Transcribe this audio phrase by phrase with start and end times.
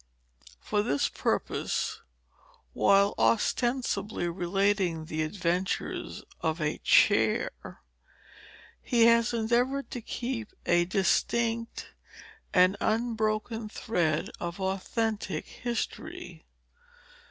[0.59, 2.01] For this purpose,
[2.73, 7.51] while ostensibly relating the adventures of a Chair,
[8.81, 11.91] he has endeavored to keep a distinct
[12.51, 16.45] and unbroken thread of authentic history.